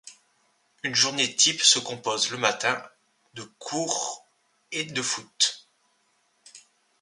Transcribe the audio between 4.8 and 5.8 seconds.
de foot.